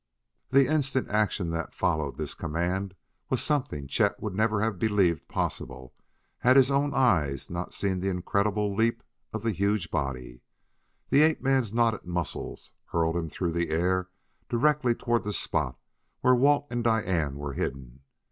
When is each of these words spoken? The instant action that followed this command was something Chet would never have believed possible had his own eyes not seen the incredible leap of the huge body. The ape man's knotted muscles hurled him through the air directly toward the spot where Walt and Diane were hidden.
The 0.49 0.65
instant 0.65 1.09
action 1.11 1.51
that 1.51 1.75
followed 1.75 2.15
this 2.15 2.33
command 2.33 2.95
was 3.29 3.39
something 3.43 3.85
Chet 3.85 4.19
would 4.19 4.33
never 4.33 4.59
have 4.63 4.79
believed 4.79 5.27
possible 5.27 5.93
had 6.39 6.57
his 6.57 6.71
own 6.71 6.95
eyes 6.95 7.51
not 7.51 7.71
seen 7.71 7.99
the 7.99 8.09
incredible 8.09 8.73
leap 8.75 9.03
of 9.31 9.43
the 9.43 9.51
huge 9.51 9.91
body. 9.91 10.41
The 11.09 11.21
ape 11.21 11.41
man's 11.43 11.71
knotted 11.71 12.03
muscles 12.05 12.71
hurled 12.85 13.15
him 13.15 13.29
through 13.29 13.51
the 13.51 13.69
air 13.69 14.09
directly 14.49 14.95
toward 14.95 15.23
the 15.23 15.33
spot 15.33 15.77
where 16.21 16.33
Walt 16.33 16.65
and 16.71 16.83
Diane 16.83 17.35
were 17.35 17.53
hidden. 17.53 17.99